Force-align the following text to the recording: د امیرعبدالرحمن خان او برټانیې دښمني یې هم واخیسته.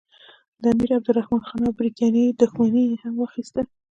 د 0.61 0.63
امیرعبدالرحمن 0.73 1.41
خان 1.47 1.61
او 1.67 1.73
برټانیې 1.79 2.35
دښمني 2.39 2.83
یې 2.89 2.95
هم 3.03 3.13
واخیسته. 3.17 3.61